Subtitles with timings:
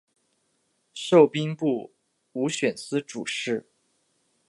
[0.95, 1.93] 授兵部
[2.31, 3.69] 武选司主事。